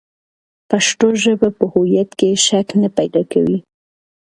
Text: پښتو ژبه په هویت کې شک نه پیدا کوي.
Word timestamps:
پښتو 0.69 1.07
ژبه 1.23 1.49
په 1.57 1.65
هویت 1.73 2.09
کې 2.19 2.29
شک 2.45 2.67
نه 2.81 2.89
پیدا 2.97 3.21
کوي. 3.31 3.57